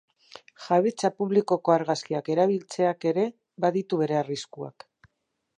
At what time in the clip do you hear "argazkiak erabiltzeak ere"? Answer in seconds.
1.75-3.29